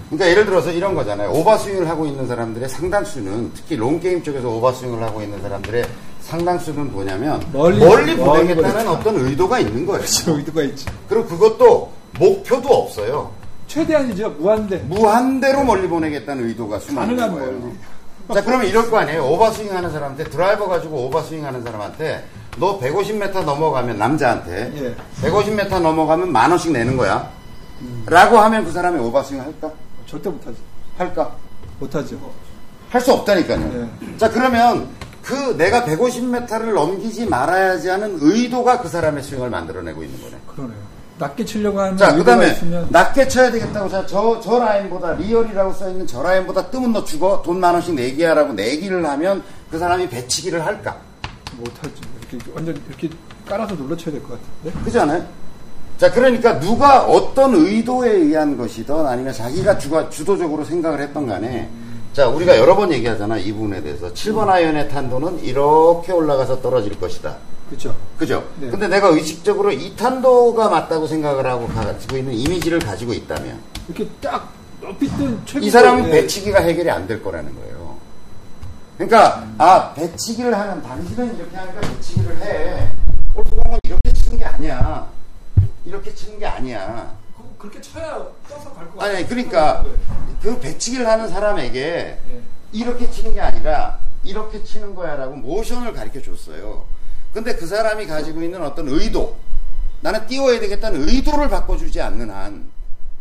그러니까 0.09 0.29
예를 0.29 0.45
들어서 0.45 0.71
이런 0.71 0.93
거잖아요. 0.93 1.31
오버스윙을 1.31 1.89
하고 1.89 2.05
있는 2.05 2.27
사람들의 2.27 2.69
상당수는 2.69 3.51
특히 3.55 3.75
long 3.75 3.98
game 3.98 4.21
쪽에서 4.23 4.47
오버스윙을 4.49 5.01
하고 5.03 5.21
있는 5.21 5.41
사람들의 5.41 5.83
상당수는 6.21 6.91
뭐냐면 6.91 7.43
멀리- 7.51 7.79
멀리, 7.79 8.15
보내겠다는. 8.15 8.87
어떤 8.87 9.15
의도가 9.17 9.59
있는 9.59 9.85
거예요. 9.85 10.05
저 10.05 10.37
의도가 10.37 10.61
있지. 10.63 10.85
그리고 11.09 11.25
그것도 11.25 11.91
목표도 12.19 12.67
없어요. 12.69 13.31
최대한이죠 13.67 14.29
무한대. 14.39 14.77
무한대로 14.77 15.63
멀리 15.63 15.87
보내겠다는 15.87 16.47
의도가 16.49 16.79
숨어있는 16.79 17.31
거예요. 17.31 17.51
멀리. 17.59 17.73
자, 18.33 18.43
그러면 18.43 18.67
이럴 18.67 18.89
거 18.89 18.97
아니에요. 18.97 19.23
오버스윙 19.25 19.75
하는 19.75 19.91
사람한테 19.91 20.23
드라이버 20.25 20.67
가지고 20.67 21.05
오버스윙 21.05 21.45
하는 21.45 21.63
사람한테 21.63 22.25
너 22.57 22.79
150m 22.79 23.43
넘어가면 23.43 23.97
남자한테 23.97 24.71
예. 24.77 24.95
150m 25.27 25.79
넘어가면 25.81 26.31
만 26.31 26.49
원씩 26.49 26.71
내는 26.71 26.97
거야. 26.97 27.29
라고 28.05 28.37
하면 28.39 28.63
그 28.65 28.71
사람이 28.71 28.99
오버스윙 28.99 29.41
할까? 29.41 29.71
절대 30.07 30.29
못하지. 30.29 30.57
할까? 30.97 31.31
못하죠. 31.79 32.17
할 32.89 33.01
수 33.01 33.11
없다니까요. 33.11 33.59
네. 33.59 34.17
자, 34.17 34.29
그러면 34.29 34.87
그 35.21 35.33
내가 35.57 35.83
150m를 35.83 36.73
넘기지 36.73 37.25
말아야지 37.25 37.89
하는 37.89 38.17
의도가 38.21 38.79
그 38.79 38.87
사람의 38.87 39.21
스윙을 39.23 39.49
만들어내고 39.49 40.03
있는 40.03 40.21
거네. 40.21 40.37
그러네요. 40.55 40.77
낮게 41.17 41.45
치려고 41.45 41.79
하는 41.79 41.95
자, 41.97 42.11
그 42.11 42.17
의도가 42.19 42.31
다음에 42.37 42.51
있으면 42.51 42.87
낮게 42.89 43.27
쳐야 43.27 43.49
되겠다고. 43.51 43.89
자, 43.89 44.05
저, 44.05 44.39
저 44.41 44.59
라인보다, 44.59 45.13
리얼이라고 45.13 45.71
써 45.73 45.89
있는 45.89 46.05
저 46.05 46.21
라인보다 46.21 46.69
뜨면 46.69 46.91
너 46.93 47.03
죽어. 47.05 47.41
돈 47.41 47.59
만 47.59 47.73
원씩 47.73 47.93
내기 47.95 48.23
하라고 48.23 48.53
내기를 48.53 49.05
하면 49.05 49.41
그 49.71 49.79
사람이 49.79 50.09
배치기를 50.09 50.65
할까? 50.65 50.97
못하죠. 51.57 51.89
이렇게 52.29 52.51
완전 52.53 52.81
이렇게 52.89 53.09
깔아서 53.47 53.75
눌러쳐야 53.75 54.13
될 54.13 54.21
것 54.23 54.37
같은데. 54.63 54.83
그지 54.83 54.99
않아요? 54.99 55.25
자, 55.97 56.11
그러니까 56.11 56.59
누가 56.59 57.05
어떤 57.05 57.55
의도에 57.55 58.11
의한 58.11 58.57
것이든 58.57 59.05
아니면 59.05 59.31
자기가 59.31 59.77
주가, 59.77 60.09
주도적으로 60.09 60.65
생각을 60.65 60.99
했던 60.99 61.25
간에 61.27 61.69
자, 62.11 62.27
우리가 62.27 62.57
여러 62.57 62.75
번 62.75 62.91
얘기하잖아. 62.91 63.37
이 63.37 63.53
부분에 63.53 63.81
대해서. 63.81 64.11
7번 64.11 64.49
아이언의 64.49 64.89
탄도는 64.89 65.43
이렇게 65.43 66.11
올라가서 66.11 66.61
떨어질 66.61 66.99
것이다. 66.99 67.35
그렇죠. 67.69 67.95
그죠? 68.17 68.47
네. 68.59 68.69
근데 68.69 68.87
내가 68.87 69.07
의식적으로 69.07 69.71
이 69.71 69.95
탄도가 69.95 70.69
맞다고 70.69 71.07
생각을 71.07 71.45
하고 71.45 71.67
가지고 71.67 72.17
있는 72.17 72.33
이미지를 72.33 72.79
가지고 72.79 73.13
있다면 73.13 73.59
이렇게 73.87 74.07
딱 74.21 74.51
높이 74.81 75.07
뜬 75.09 75.41
최고 75.45 75.65
이 75.65 75.69
사람은 75.69 76.11
배치기가 76.11 76.59
해결이 76.61 76.89
안 76.91 77.07
될 77.07 77.23
거라는 77.23 77.53
거예요. 77.55 77.97
그러니까 78.97 79.47
아 79.57 79.93
배치기를 79.93 80.57
하면 80.57 80.81
당신은 80.83 81.37
이렇게 81.37 81.55
하니까 81.57 81.81
배치기를 81.81 82.41
해. 82.41 82.91
골프공은 83.33 83.79
이렇게 83.83 84.13
치는 84.13 84.37
게 84.39 84.45
아니야. 84.45 85.07
이렇게 85.85 86.13
치는 86.13 86.39
게 86.39 86.45
아니야. 86.45 87.13
그렇게 87.57 87.81
쳐야 87.81 88.23
떠서 88.47 88.71
갈것 88.73 89.01
아니 89.01 89.27
그러니까 89.27 89.83
네. 89.83 89.91
그 90.41 90.59
배치기를 90.59 91.07
하는 91.07 91.27
사람에게 91.29 91.79
예. 91.81 92.41
이렇게 92.71 93.09
치는 93.09 93.33
게 93.33 93.41
아니라 93.41 93.97
이렇게 94.23 94.63
치는 94.63 94.93
거야 94.93 95.15
라고 95.15 95.35
모션을 95.35 95.93
가르쳐 95.93 96.21
줬어요. 96.21 96.83
근데 97.35 97.53
그 97.53 97.67
사람이 97.67 98.07
가지고 98.07 98.41
있는 98.41 98.63
어떤 98.63 98.87
의도, 98.87 99.35
나는 99.99 100.25
띄워야 100.25 100.57
되겠다는 100.61 101.05
의도를 101.09 101.49
바꿔주지 101.49 101.99
않는 102.01 102.29
한, 102.31 102.71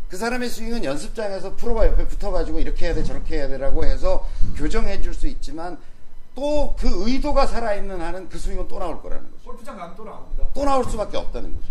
그 0.08 0.16
사람의 0.16 0.48
스윙은 0.50 0.84
연습장에서 0.84 1.56
프로가 1.56 1.84
옆에 1.88 2.06
붙어가지고 2.06 2.60
이렇게 2.60 2.86
해야 2.86 2.94
돼, 2.94 3.02
저렇게 3.02 3.38
해야 3.38 3.48
되라고 3.48 3.84
해서 3.84 4.24
교정해 4.56 5.00
줄 5.02 5.12
수 5.14 5.26
있지만, 5.26 5.76
또 6.36 6.76
그 6.78 7.08
의도가 7.08 7.48
살아있는 7.48 8.00
한은 8.00 8.28
그 8.28 8.38
스윙은 8.38 8.68
또 8.68 8.78
나올 8.78 9.02
거라는 9.02 9.24
거죠. 9.32 9.42
골프장 9.44 9.76
가면 9.76 9.96
또 9.96 10.04
나옵니다. 10.04 10.44
또 10.54 10.64
나올 10.64 10.84
수밖에 10.84 11.16
없다는 11.16 11.52
거죠. 11.52 11.66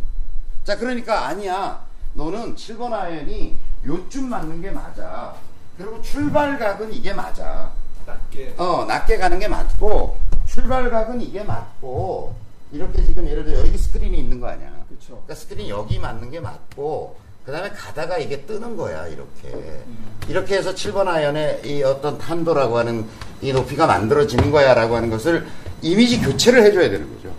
자, 0.66 0.78
그러니까 0.78 1.28
아니야. 1.28 1.86
너는 2.14 2.56
7번 2.58 2.92
아이언이 2.92 3.56
요쯤 3.86 4.28
맞는 4.30 4.62
게 4.62 4.70
맞아. 4.72 5.34
그리고 5.78 6.02
출발각은 6.02 6.92
이게 6.94 7.14
맞아. 7.14 7.72
낮게. 8.06 8.56
어, 8.58 8.84
낮게 8.86 9.18
가는 9.18 9.40
게 9.40 9.48
맞고, 9.48 10.18
출발각은 10.54 11.22
이게 11.22 11.44
맞고, 11.44 12.36
이렇게 12.72 13.04
지금 13.04 13.28
예를 13.28 13.44
들어 13.46 13.60
여기 13.60 13.78
스크린이 13.78 14.18
있는 14.18 14.40
거 14.40 14.48
아니야. 14.48 14.70
그렇죠. 14.88 15.08
그러니까 15.26 15.36
스크린 15.36 15.68
여기 15.68 15.98
맞는 16.00 16.30
게 16.30 16.40
맞고, 16.40 17.16
그 17.46 17.52
다음에 17.52 17.70
가다가 17.70 18.18
이게 18.18 18.42
뜨는 18.42 18.78
거야, 18.78 19.08
이렇게. 19.08 19.82
이렇게 20.28 20.58
해서 20.58 20.74
7번 20.74 21.08
아이언의 21.08 21.62
이 21.66 21.84
어떤 21.84 22.18
탄도라고 22.18 22.78
하는 22.78 23.06
이 23.42 23.52
높이가 23.52 23.88
만들어지는 23.88 24.52
거야, 24.52 24.74
라고 24.74 24.96
하는 24.96 25.10
것을 25.10 25.46
이미지 25.82 26.22
교체를 26.22 26.64
해줘야 26.64 26.90
되는 26.90 27.08
거죠. 27.16 27.34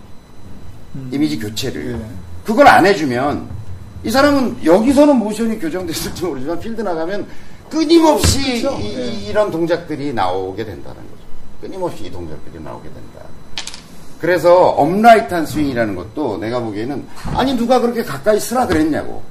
이미지 1.11 1.39
교체를. 1.39 1.93
예. 1.93 2.05
그걸 2.45 2.67
안 2.67 2.85
해주면, 2.85 3.49
이 4.03 4.11
사람은 4.11 4.63
여기서는 4.63 5.15
모션이 5.15 5.59
교정됐을지 5.59 6.23
모르지만 6.23 6.59
필드 6.59 6.81
나가면 6.81 7.27
끊임없이 7.69 8.61
그렇죠. 8.61 8.79
이, 8.79 8.95
예. 8.95 9.29
이런 9.29 9.49
동작들이 9.49 10.13
나오게 10.13 10.63
된다는 10.63 11.01
거죠. 11.09 11.24
끊임없이 11.61 12.05
이 12.05 12.11
동작들이 12.11 12.61
나오게 12.63 12.83
된다. 12.89 13.25
그래서 14.19 14.69
upright한 14.69 15.45
스윙이라는 15.45 15.95
것도 15.95 16.37
내가 16.37 16.59
보기에는 16.59 17.07
아니 17.35 17.55
누가 17.55 17.79
그렇게 17.79 18.03
가까이 18.03 18.39
서라 18.39 18.65
그랬냐고. 18.67 19.21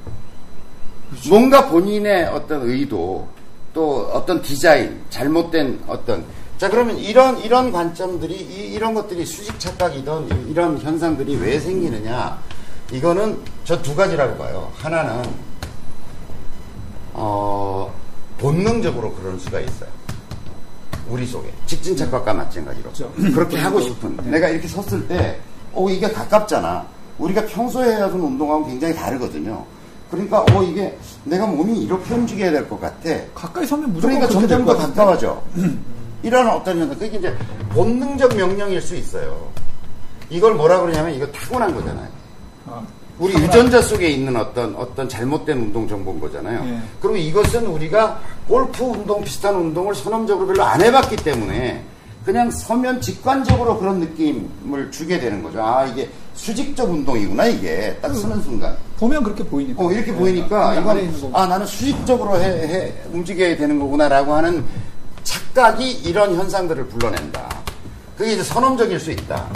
뭔가 1.29 1.69
본인의 1.69 2.27
어떤 2.27 2.63
의도 2.69 3.27
또 3.73 4.11
어떤 4.13 4.41
디자인 4.43 5.01
잘못된 5.11 5.81
어떤. 5.87 6.25
자 6.59 6.69
그러면 6.69 6.97
이런 6.99 7.39
이런 7.39 7.73
관점들이 7.73 8.35
이, 8.35 8.73
이런 8.73 8.95
것들이 8.95 9.25
수직 9.27 9.59
착각이던 9.59 10.29
이- 10.47 10.51
이런 10.51 10.79
현상들이 10.79 11.37
왜 11.37 11.59
생기느냐. 11.59 12.39
이거는 12.93 13.39
저 13.65 13.81
두 13.83 13.97
가지라고 13.97 14.37
봐요. 14.37 14.71
하나는 14.77 15.23
어 17.15 17.93
본능적으로 18.39 19.13
그럴 19.15 19.39
수가 19.39 19.61
있어요 19.61 19.89
우리 21.09 21.27
속에 21.27 21.49
직진 21.67 21.97
착각과 21.97 22.33
마찬가지로 22.35 22.91
그렇죠. 22.93 23.13
그렇게 23.35 23.59
하고 23.59 23.81
싶은 23.81 24.17
내가 24.31 24.49
이렇게 24.49 24.67
섰을 24.69 25.07
때 25.09 25.39
어 25.77 25.91
이게 25.91 26.09
가깝잖아 26.11 26.87
우리가 27.19 27.45
평소에 27.47 27.95
하던 27.95 28.21
운동하고 28.21 28.65
굉장히 28.67 28.95
다르거든요 28.95 29.65
그러니까 30.11 30.41
어 30.53 30.63
이게 30.63 30.97
내가 31.25 31.47
몸이 31.47 31.81
이렇게 31.83 32.15
움직여야 32.15 32.53
될 32.53 32.69
것 32.69 32.81
같아 32.81 33.11
가까이 33.35 33.67
서면 33.67 33.93
무조건 33.93 34.15
그러니까 34.21 34.33
점점 34.33 34.65
더. 34.65 34.77
가까워져. 34.77 35.43
이런 36.23 36.49
어떤 36.49 36.79
현상. 36.79 36.97
그게 36.99 37.19
이제 37.19 37.37
본능적 37.71 38.37
명령일 38.37 38.81
수 38.81 38.95
있어요. 38.95 39.49
이걸 40.31 40.55
뭐라 40.55 40.81
그러냐면 40.81 41.13
이거 41.15 41.27
타고난 41.27 41.75
거잖아요. 41.75 42.09
아, 43.15 43.17
우리 43.19 43.35
유전자 43.35 43.81
속에 43.81 44.09
있는 44.09 44.37
어떤 44.37 44.75
어떤 44.75 45.09
잘못된 45.09 45.57
운동 45.57 45.87
정보인 45.89 46.21
거잖아요. 46.21 46.63
예. 46.67 46.79
그리고 47.01 47.17
이것은 47.17 47.67
우리가 47.67 48.21
골프 48.49 48.83
운동 48.85 49.23
비슷한 49.23 49.55
운동을 49.55 49.95
선험적으로 49.95 50.47
별로 50.49 50.65
안 50.65 50.81
해봤기 50.83 51.17
때문에 51.17 51.85
그냥 52.25 52.51
서면 52.51 53.01
직관적으로 53.01 53.79
그런 53.79 54.01
느낌을 54.01 54.91
주게 54.91 55.21
되는 55.21 55.43
거죠. 55.43 55.63
아 55.63 55.85
이게 55.87 56.09
수직적 56.35 56.91
운동이구나 56.91 57.47
이게 57.47 57.97
딱 58.03 58.13
서는 58.15 58.43
순간. 58.43 58.77
보면 58.99 59.23
그렇게 59.23 59.45
보이니까. 59.45 59.83
어, 59.85 59.93
이렇게 59.93 60.11
예. 60.11 60.15
보이니까, 60.15 60.75
있는 60.75 61.15
이건, 61.15 61.33
거. 61.33 61.39
아, 61.39 61.47
나는 61.47 61.67
수직적으로 61.67 62.41
해, 62.41 62.45
해, 62.47 62.93
움직여야 63.13 63.57
되는 63.57 63.79
거구나라고 63.79 64.33
하는 64.33 64.65
착각이 65.23 65.91
이런 66.05 66.35
현상들을 66.35 66.87
불러낸다. 66.87 67.49
그게 68.17 68.33
이제 68.33 68.43
선험적일 68.43 68.99
수 68.99 69.11
있다. 69.11 69.47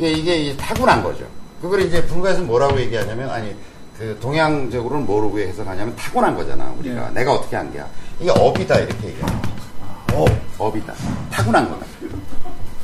예. 0.00 0.10
이게, 0.12 0.36
이게 0.36 0.56
타고난 0.56 1.02
거죠. 1.02 1.24
그걸 1.62 1.80
이제 1.82 2.04
불가에서 2.04 2.42
뭐라고 2.42 2.78
얘기하냐면, 2.80 3.30
아니, 3.30 3.54
그 3.96 4.18
동양적으로는 4.20 5.06
뭐라고 5.06 5.38
해석하냐면 5.38 5.94
타고난 5.94 6.34
거잖아, 6.34 6.74
우리가. 6.80 7.08
예. 7.08 7.14
내가 7.14 7.34
어떻게 7.34 7.54
한 7.54 7.72
게야. 7.72 7.88
이게 8.18 8.30
업이다, 8.30 8.80
이렇게 8.80 9.08
얘기해요. 9.08 9.26
업, 10.14 10.28
업이다. 10.58 10.92
타고난 11.30 11.70
거다. 11.70 11.86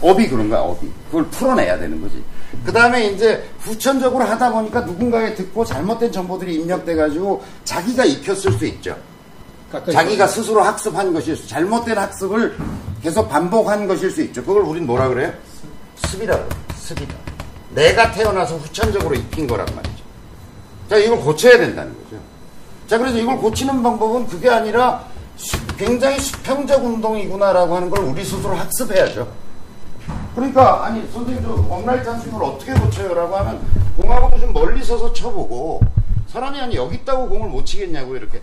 업이 0.00 0.28
그런 0.28 0.48
거야, 0.48 0.60
업이. 0.60 0.88
그걸 1.06 1.26
풀어내야 1.26 1.76
되는 1.76 2.00
거지. 2.00 2.22
그 2.64 2.72
다음에 2.72 3.08
이제 3.08 3.44
후천적으로 3.58 4.24
하다 4.24 4.52
보니까 4.52 4.82
누군가에 4.82 5.34
듣고 5.34 5.64
잘못된 5.64 6.12
정보들이 6.12 6.54
입력돼 6.54 6.94
가지고 6.94 7.42
자기가 7.64 8.04
익혔을 8.04 8.52
수 8.52 8.64
있죠. 8.66 8.96
자기가. 9.92 10.26
스스로 10.28 10.62
학습한 10.62 11.12
것일 11.12 11.36
수, 11.36 11.48
잘못된 11.48 11.98
학습을 11.98 12.56
계속 13.02 13.28
반복한 13.28 13.88
것일 13.88 14.10
수 14.10 14.22
있죠. 14.22 14.42
그걸 14.44 14.62
우린 14.62 14.86
뭐라 14.86 15.08
그래요? 15.08 15.32
습이라고. 15.96 16.48
습이다. 16.76 17.27
내가 17.78 18.10
태어나서 18.10 18.56
후천적으로 18.56 19.14
익힌 19.14 19.46
거란 19.46 19.64
말이죠. 19.74 20.02
자, 20.90 20.96
이걸 20.96 21.20
고쳐야 21.20 21.56
된다는 21.58 21.94
거죠. 22.02 22.20
자, 22.88 22.98
그래서 22.98 23.18
이걸 23.18 23.36
고치는 23.38 23.82
방법은 23.84 24.26
그게 24.26 24.50
아니라 24.50 25.04
수- 25.36 25.64
굉장히 25.76 26.18
수평적 26.18 26.84
운동이구나라고 26.84 27.76
하는 27.76 27.88
걸 27.88 28.00
우리 28.00 28.24
스스로 28.24 28.56
학습해야죠. 28.56 29.32
그러니까, 30.34 30.86
아니, 30.86 31.08
선생님, 31.12 31.42
저한 31.44 32.20
스윙을 32.20 32.42
어떻게 32.42 32.72
고쳐요? 32.72 33.14
라고 33.14 33.36
하면, 33.36 33.60
공하고도 33.96 34.40
좀 34.40 34.52
멀리 34.52 34.82
서서 34.82 35.12
쳐보고, 35.12 35.80
사람이 36.28 36.60
아니, 36.60 36.74
여기 36.76 36.96
있다고 36.96 37.28
공을 37.28 37.48
못 37.48 37.64
치겠냐고, 37.64 38.16
이렇게 38.16 38.40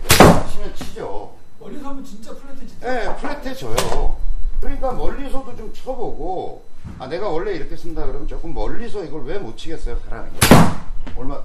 치면 0.52 0.74
치죠. 0.74 1.32
멀리 1.60 1.78
서면 1.80 2.02
진짜 2.04 2.32
플랫해지. 2.34 2.74
예, 2.84 3.14
플랫해져요. 3.20 4.16
그러니까 4.60 4.92
멀리서도 4.92 5.56
좀 5.56 5.72
쳐보고, 5.74 6.62
아, 6.98 7.06
내가 7.08 7.28
원래 7.28 7.52
이렇게 7.52 7.76
쓴다 7.76 8.06
그러면 8.06 8.26
조금 8.26 8.54
멀리서 8.54 9.04
이걸 9.04 9.24
왜 9.24 9.38
못 9.38 9.56
치겠어요, 9.56 9.98
사람이. 10.08 10.30
얼마, 11.16 11.40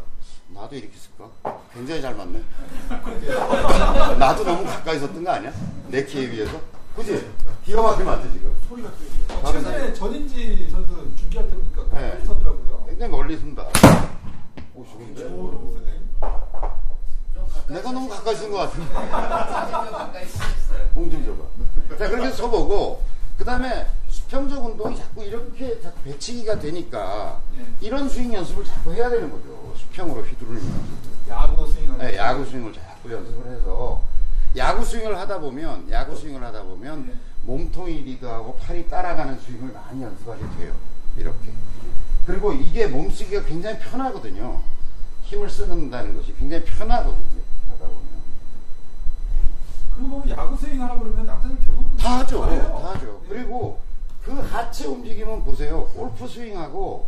나도 0.49 0.75
이렇게 0.75 0.93
쓸까? 0.97 1.29
굉장히 1.73 2.01
잘 2.01 2.15
맞네. 2.15 2.41
나도 4.17 4.43
너무 4.43 4.63
가까이 4.65 4.99
섰던 4.99 5.23
거 5.23 5.31
아니야? 5.31 5.51
내 5.89 6.03
키에 6.05 6.29
비해서? 6.29 6.59
그지? 6.95 7.29
기가 7.65 7.81
막히게 7.81 8.03
맞지, 8.03 8.31
지금? 8.33 8.55
소리가 8.69 8.89
들리죠. 8.91 9.51
최근에 9.51 9.93
전인지 9.93 10.69
선수 10.69 11.11
중계할 11.17 11.49
때 11.49 11.55
보니까 11.55 11.83
네. 11.99 12.09
멀리 12.13 12.25
서더라고요. 12.25 12.85
굉장히 12.87 13.11
멀리 13.11 13.37
쓴다. 13.37 13.65
오, 14.73 14.85
좋은데? 14.85 15.23
오. 15.25 15.71
내가 17.67 17.91
너무 17.91 18.09
가까이 18.09 18.35
쓴 18.35 18.51
것 18.51 18.57
같은데. 18.57 18.93
공좀 20.93 21.25
줘봐. 21.25 21.97
자, 21.97 22.09
그렇게 22.09 22.31
쳐보고, 22.35 23.01
그 23.37 23.45
다음에 23.45 23.87
수평적 24.31 24.65
운동이 24.65 24.95
자꾸 24.95 25.25
이렇게 25.25 25.81
자꾸 25.81 25.99
배치기가 26.03 26.57
되니까, 26.57 27.41
예. 27.57 27.65
이런 27.85 28.07
스윙 28.07 28.33
연습을 28.33 28.63
자꾸 28.63 28.93
해야 28.93 29.09
되는 29.09 29.29
거죠. 29.29 29.73
수평으로 29.75 30.21
휘두르는. 30.21 30.61
야구 31.27 31.69
스윙을. 31.69 31.97
네, 31.97 32.15
야구 32.15 32.45
스윙을 32.45 32.71
자꾸 32.71 33.11
연습을 33.11 33.51
해서, 33.51 34.01
야구 34.55 34.85
스윙을 34.85 35.17
하다 35.17 35.37
보면, 35.41 35.91
야구 35.91 36.15
스윙을 36.15 36.41
하다 36.41 36.63
보면, 36.63 37.09
예. 37.09 37.15
몸통이 37.45 38.03
리드하고 38.03 38.55
팔이 38.55 38.87
따라가는 38.87 39.37
스윙을 39.37 39.73
많이 39.73 40.01
연습하게 40.01 40.43
돼요. 40.57 40.75
이렇게. 41.17 41.51
그리고 42.25 42.53
이게 42.53 42.87
몸쓰기가 42.87 43.43
굉장히 43.43 43.79
편하거든요. 43.79 44.61
힘을 45.23 45.49
쓰는다는 45.49 46.15
것이 46.15 46.33
굉장히 46.37 46.63
편하거든요. 46.63 47.41
하다 47.71 47.85
보면. 47.85 48.01
그리고 49.97 50.23
야구 50.29 50.55
스윙 50.55 50.81
하라 50.81 50.99
그러면 50.99 51.25
남자들 51.25 51.59
대부분 51.59 51.97
다 51.97 52.19
하죠. 52.19 52.45
다 52.45 52.93
하죠. 52.93 53.21
예. 53.25 53.27
그리고 53.27 53.90
그 54.23 54.31
하체 54.33 54.85
움직임은 54.85 55.43
보세요. 55.43 55.85
골프 55.95 56.27
스윙하고 56.27 57.07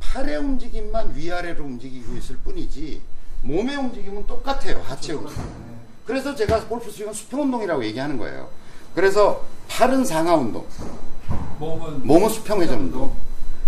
팔의 0.00 0.36
움직임만 0.36 1.14
위아래로 1.16 1.64
움직이고 1.64 2.14
있을 2.16 2.36
뿐이지 2.38 3.00
몸의 3.42 3.76
움직임은 3.76 4.26
똑같아요. 4.26 4.80
하체 4.84 5.14
움직임. 5.14 5.42
그래서 6.06 6.34
제가 6.34 6.66
골프 6.66 6.90
스윙은 6.90 7.12
수평 7.12 7.42
운동이라고 7.42 7.84
얘기하는 7.84 8.18
거예요. 8.18 8.48
그래서 8.94 9.42
팔은 9.68 10.04
상하 10.04 10.34
운동, 10.36 10.64
몸은 11.58 12.06
몸은 12.06 12.28
수평회전 12.28 12.78
운동. 12.78 13.12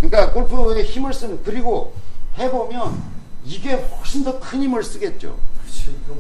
그러니까 0.01 0.33
골프에 0.33 0.83
힘을 0.83 1.13
쓰는 1.13 1.43
그리고 1.43 1.95
해보면 2.39 3.03
이게 3.45 3.73
훨씬 3.75 4.23
더 4.23 4.39
큰 4.39 4.63
힘을 4.63 4.85
쓰겠죠. 4.85 5.37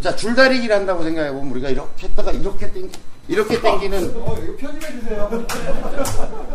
자 0.00 0.14
줄다리기를 0.16 0.74
한다고 0.74 1.02
생각해 1.02 1.32
보면 1.32 1.50
우리가 1.52 1.68
이렇게 1.68 2.08
했다가 2.08 2.32
이렇게 2.32 2.72
땡기 2.72 2.98
이렇게 3.28 3.60
땡기는 3.60 4.16
어, 4.22 4.36
이거 4.38 4.56
편집해 4.56 4.92
주세요. 4.92 5.30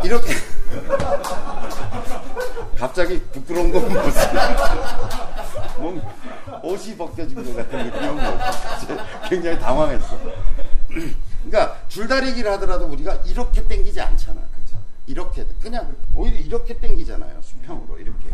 이렇게 0.03 0.33
갑자기 2.77 3.21
부끄러운 3.31 3.71
거 3.71 3.79
보세요. 3.81 4.31
몸 5.79 6.01
옷이 6.63 6.95
벗겨진 6.95 7.35
것 7.43 7.55
같은 7.55 7.85
느낌은 7.85 8.15
뭐지? 8.15 8.87
굉장히 9.29 9.59
당황했어. 9.59 10.17
그러니까 10.87 11.77
줄다리기를 11.87 12.51
하더라도 12.53 12.85
우리가 12.85 13.15
이렇게 13.25 13.67
땡기지 13.67 13.99
않잖아. 13.99 14.41
이렇게 15.07 15.45
그냥 15.61 15.93
오히려 16.13 16.37
이렇게 16.37 16.77
땡기잖아요. 16.79 17.41
수평으로 17.41 17.97
이렇게. 17.97 18.29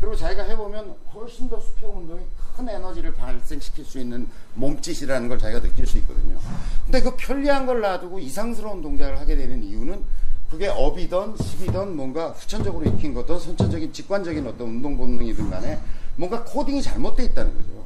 그리고 0.00 0.16
자기가 0.16 0.44
해보면 0.44 0.94
훨씬 1.14 1.48
더 1.48 1.60
수평 1.60 1.98
운동이 1.98 2.22
큰 2.56 2.68
에너지를 2.68 3.12
발생시킬 3.14 3.84
수 3.84 3.98
있는 3.98 4.26
몸짓이라는 4.54 5.28
걸 5.28 5.38
자기가 5.38 5.60
느낄 5.60 5.86
수 5.86 5.98
있거든요. 5.98 6.38
근데 6.84 7.02
그 7.02 7.14
편리한 7.16 7.66
걸 7.66 7.80
놔두고 7.80 8.18
이상스러운 8.18 8.80
동작을 8.80 9.20
하게 9.20 9.36
되는 9.36 9.62
이유는 9.62 10.02
그게 10.50 10.68
업이든 10.68 11.36
십이든 11.36 11.94
뭔가 11.96 12.30
후천적으로 12.30 12.84
익힌 12.86 13.14
거든 13.14 13.38
선천적인 13.38 13.92
직관적인 13.92 14.46
어떤 14.46 14.68
운동 14.68 14.96
본능이든 14.96 15.50
간에 15.50 15.78
뭔가 16.16 16.42
코딩이 16.44 16.82
잘못돼 16.82 17.24
있다는 17.26 17.54
거죠. 17.56 17.84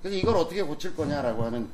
그래서 0.00 0.16
이걸 0.16 0.36
어떻게 0.36 0.62
고칠 0.62 0.96
거냐라고 0.96 1.44
하는 1.44 1.68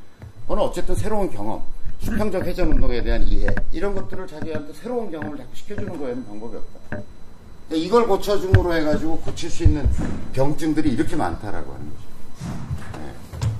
거는 0.48 0.62
어쨌든 0.62 0.94
새로운 0.96 1.30
경험, 1.30 1.62
수평적 2.00 2.44
회전 2.44 2.72
운동에 2.72 3.02
대한 3.02 3.22
이해 3.26 3.46
이런 3.72 3.94
것들을 3.94 4.26
자기한테 4.26 4.74
새로운 4.74 5.10
경험을 5.10 5.38
자꾸 5.38 5.54
시켜주는 5.54 5.98
거에는 5.98 6.26
방법이 6.26 6.56
없다. 6.56 7.02
이걸 7.70 8.06
고쳐줌으로 8.06 8.72
해가지고 8.74 9.18
고칠 9.18 9.50
수 9.50 9.64
있는 9.64 9.88
병증들이 10.32 10.90
이렇게 10.90 11.16
많다라고 11.16 11.72
하는 11.72 11.86
거죠. 11.86 12.98
네. 12.98 13.12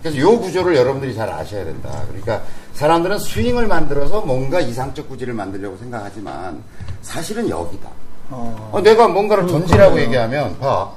그래서 0.03 0.19
요 0.19 0.39
구조를 0.41 0.77
여러분들이 0.77 1.15
잘 1.15 1.29
아셔야 1.29 1.65
된다. 1.65 1.91
그러니까 2.09 2.43
사람들은 2.75 3.19
스윙을 3.19 3.67
만들어서 3.67 4.23
뭔가 4.23 4.61
이상적 4.61 5.09
구질을 5.09 5.35
만들려고 5.35 5.77
생각하지만 5.77 6.63
사실은 7.03 7.49
여기다. 7.51 7.89
어, 8.31 8.71
어, 8.73 8.81
내가 8.81 9.09
뭔가를 9.09 9.45
음, 9.45 9.49
던지라고. 9.49 10.01
얘기하면 10.01 10.59
봐. 10.59 10.91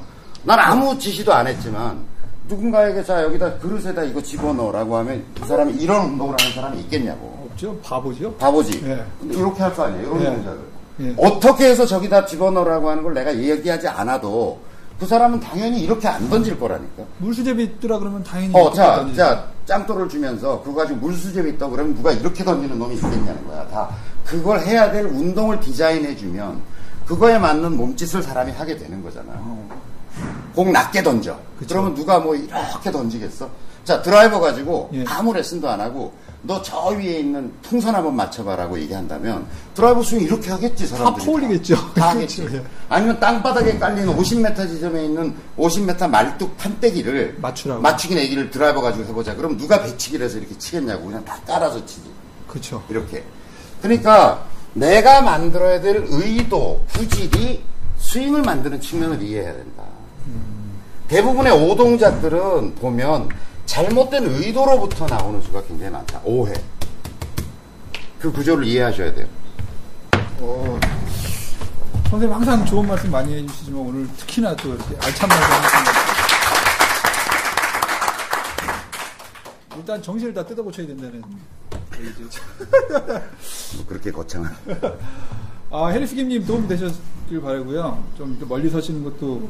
난 0.43 0.59
아무 0.59 0.97
지시도 0.97 1.33
안 1.33 1.47
했지만 1.47 1.99
누군가에게 2.47 3.03
자 3.03 3.23
여기다 3.23 3.57
그릇에다 3.59 4.03
이거 4.03 4.21
집어넣으라고 4.21 4.97
하면 4.97 5.23
그 5.39 5.47
사람이 5.47 5.73
이런 5.75 6.05
운동을 6.11 6.35
하는 6.39 6.53
사람이 6.53 6.79
있겠냐고. 6.81 7.47
없죠? 7.51 7.77
바보죠? 7.81 8.33
바보지. 8.35 8.81
예. 8.85 9.03
근데 9.19 9.35
이렇게 9.37 9.61
할 9.63 9.73
거 9.73 9.83
아니에요. 9.83 10.07
이런 10.07 10.21
예. 10.21 10.25
동작을. 10.35 10.70
예. 11.01 11.13
어떻게 11.17 11.69
해서 11.69 11.85
저기다 11.85 12.25
집어넣으라고 12.25 12.89
하는 12.89 13.03
걸 13.03 13.13
내가 13.13 13.35
얘기하지 13.35 13.87
않아도 13.87 14.59
그 14.99 15.07
사람은 15.07 15.39
당연히 15.39 15.81
이렇게 15.81 16.07
안 16.07 16.29
던질 16.29 16.59
거라니까. 16.59 17.03
물수제비 17.17 17.63
있더라 17.63 17.97
그러면 17.97 18.23
당연히 18.23 18.53
어, 18.55 18.71
자, 18.71 18.97
던지죠. 18.97 19.17
자, 19.17 19.47
짱돌을 19.65 20.09
주면서 20.09 20.61
그거 20.61 20.81
가지고 20.81 20.99
물수제비 20.99 21.49
있다 21.51 21.67
그러면 21.67 21.95
누가 21.95 22.11
이렇게 22.11 22.43
던지는 22.43 22.77
놈이 22.77 22.95
있겠냐는 22.95 23.47
거야. 23.47 23.67
다 23.69 23.89
그걸 24.25 24.59
해야 24.61 24.91
될 24.91 25.05
운동을 25.05 25.59
디자인해 25.59 26.15
주면 26.15 26.61
그거에 27.07 27.39
맞는 27.39 27.75
몸짓을 27.77 28.21
사람이 28.21 28.51
하게 28.51 28.77
되는 28.77 29.01
거잖아. 29.01 29.33
공 30.53 30.71
낮게 30.71 31.01
던져. 31.01 31.37
그쵸. 31.57 31.75
그러면 31.75 31.95
누가 31.95 32.19
뭐 32.19 32.35
이렇게 32.35 32.91
던지겠어? 32.91 33.49
자, 33.91 34.01
드라이버 34.01 34.39
가지고 34.39 34.89
예. 34.93 35.03
아무 35.07 35.33
레슨도 35.33 35.69
안 35.69 35.81
하고 35.81 36.13
너 36.43 36.61
저 36.63 36.87
위에 36.87 37.19
있는 37.19 37.51
풍선 37.61 37.93
한번 37.93 38.15
맞춰봐라고 38.15 38.79
얘기한다면 38.79 39.45
드라이버 39.75 40.01
스윙 40.01 40.21
이렇게 40.21 40.49
하겠지, 40.49 40.87
사람들이. 40.87 41.19
다 41.19 41.25
퍼올리겠죠. 41.31 41.93
다 41.93 42.09
하겠지. 42.11 42.37
그렇죠, 42.37 42.57
예. 42.57 42.63
아니면 42.89 43.19
땅바닥에 43.19 43.77
깔린 43.77 44.07
50m 44.07 44.67
지점에 44.67 45.05
있는 45.05 45.35
50m 45.57 46.09
말뚝 46.09 46.57
판때기를 46.57 47.37
맞추라고. 47.41 47.81
맞추기 47.81 48.15
내기를 48.15 48.49
드라이버 48.49 48.81
가지고 48.81 49.05
해보자. 49.09 49.35
그럼 49.35 49.57
누가 49.57 49.83
배치기를 49.83 50.25
해서 50.25 50.37
이렇게 50.39 50.57
치겠냐고. 50.57 51.05
그냥 51.05 51.23
다 51.25 51.37
깔아서 51.45 51.85
치지. 51.85 52.09
그렇죠. 52.47 52.81
이렇게. 52.89 53.23
그러니까 53.81 54.43
내가 54.73 55.21
만들어야 55.21 55.79
될 55.81 56.05
의도, 56.09 56.83
구질이 56.95 57.61
스윙을 57.99 58.41
만드는 58.41 58.79
측면을 58.81 59.21
이해해야 59.21 59.53
된다. 59.53 59.83
대부분의 61.07 61.51
오동작들은 61.51 62.75
보면 62.75 63.29
잘못된 63.71 64.25
의도로부터 64.25 65.07
나오는 65.07 65.41
수가 65.41 65.63
굉장히 65.63 65.93
많다. 65.93 66.19
오해. 66.25 66.51
그 68.19 68.29
구조를 68.29 68.65
이해하셔야 68.65 69.13
돼요. 69.13 69.25
어, 70.39 70.77
선생님 72.09 72.35
항상 72.35 72.65
좋은 72.65 72.85
말씀 72.85 73.09
많이 73.09 73.33
해주시지만 73.33 73.79
오늘 73.79 74.09
특히나 74.17 74.53
또 74.57 74.75
이렇게 74.75 74.93
알찬 74.95 75.29
말씀 75.29 75.53
하셨습니다. 75.53 75.91
일단 79.77 80.01
정신을 80.01 80.33
다 80.33 80.45
뜯어 80.45 80.61
고쳐야 80.63 80.87
된다는. 80.87 81.21
뭐 81.21 81.29
그렇게 83.87 84.11
거창한. 84.11 84.53
아, 85.71 85.87
해리스 85.87 86.13
김님 86.13 86.45
도움이 86.45 86.67
되셨길 86.67 87.39
바라고요. 87.41 88.03
좀 88.17 88.37
멀리 88.49 88.69
서시는 88.69 89.05
것도 89.05 89.49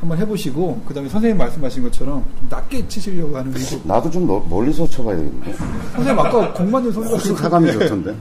한번 0.00 0.18
해보시고 0.18 0.82
그다음에 0.86 1.08
선생님 1.08 1.38
말씀하신 1.38 1.82
것처럼 1.84 2.22
좀 2.38 2.46
낮게 2.50 2.86
치시려고 2.86 3.36
하는 3.36 3.54
의도. 3.56 3.80
나도 3.84 4.10
좀 4.10 4.26
너- 4.26 4.40
멀리서 4.40 4.86
쳐봐야 4.88 5.16
되겠는데. 5.16 5.52
선생님 5.94 6.18
아까 6.18 6.52
공 6.52 6.70
맞는 6.70 6.92
소리가 6.92 7.14
혹시 7.14 7.34
타감이 7.34 7.72
좋던데. 7.72 8.14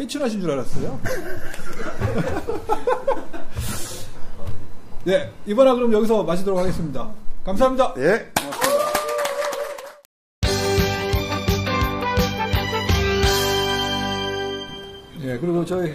회춘하신 0.00 0.40
줄 0.40 0.50
알았어요. 0.50 0.98
네, 5.04 5.30
이번화 5.46 5.74
그럼 5.74 5.92
여기서 5.92 6.24
마치도록 6.24 6.58
하겠습니다. 6.58 7.08
감사합니다. 7.44 7.94
예. 7.98 8.32
예, 15.22 15.38
그리고 15.38 15.64
저희 15.64 15.94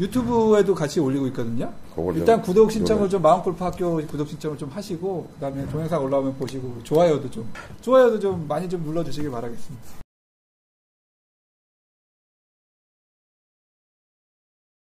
유튜브에도 0.00 0.74
같이 0.74 1.00
올리고 1.00 1.26
있거든요. 1.28 1.72
일단 2.14 2.42
구독 2.42 2.70
신청을. 2.70 3.08
좀 3.08 3.22
마음골프 3.22 3.62
학교 3.62 3.96
구독 4.06 4.28
신청을 4.28 4.58
좀 4.58 4.68
하시고 4.68 5.28
그다음에 5.34 5.66
동영상 5.68 6.02
올라오면 6.04 6.36
보시고 6.36 6.82
좋아요도 6.82 7.30
좀 7.30 7.48
좋아요도 7.80 8.18
좀 8.18 8.46
많이 8.48 8.68
좀 8.68 8.82
눌러주시길 8.82 9.30
바라겠습니다. 9.30 10.07